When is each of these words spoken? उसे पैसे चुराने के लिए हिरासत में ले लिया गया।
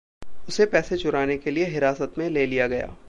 उसे 0.47 0.65
पैसे 0.65 0.97
चुराने 0.97 1.37
के 1.37 1.51
लिए 1.51 1.65
हिरासत 1.65 2.13
में 2.17 2.29
ले 2.29 2.45
लिया 2.45 2.67
गया। 2.67 2.95